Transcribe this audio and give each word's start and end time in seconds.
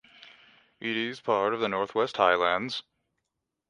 It 0.79 0.97
is 0.97 1.21
part 1.21 1.53
of 1.53 1.59
the 1.59 1.69
Northwest 1.69 2.17
Highlands. 2.17 2.81